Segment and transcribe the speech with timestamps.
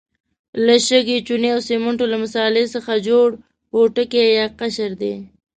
[0.65, 3.27] له شګې، چونې او سمنټو له مسالې څخه جوړ
[3.69, 5.15] پوټکی یا قشر دی.